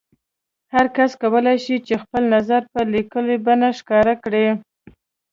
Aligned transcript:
هر 0.73 0.85
کس 0.97 1.11
کولای 1.23 1.57
شي 1.65 1.75
چې 1.87 1.93
خپل 2.03 2.23
نظر 2.35 2.61
په 2.73 2.81
لیکلي 2.93 3.37
بڼه 3.45 3.69
ښکاره 3.79 4.15
کړي. 4.23 4.47